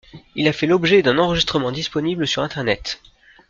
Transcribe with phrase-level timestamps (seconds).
[0.33, 3.03] Il a fait l'objet d'un enregistrement disponible sur internet.